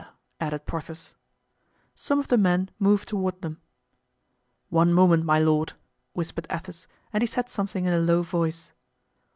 added 0.39 0.65
Porthos. 0.65 1.13
Some 1.93 2.17
of 2.17 2.29
the 2.29 2.35
men 2.35 2.71
moved 2.79 3.07
toward 3.07 3.39
them. 3.43 3.61
"One 4.69 4.93
moment, 4.95 5.25
my 5.25 5.37
lord," 5.37 5.73
whispered 6.13 6.47
Athos, 6.49 6.87
and 7.13 7.21
he 7.21 7.27
said 7.27 7.49
something 7.51 7.85
in 7.85 7.93
a 7.93 7.99
low 7.99 8.23
voice. 8.23 8.71